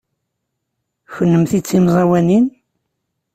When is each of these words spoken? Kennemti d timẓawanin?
Kennemti 1.13 1.59
d 1.61 1.63
timẓawanin? 1.69 2.45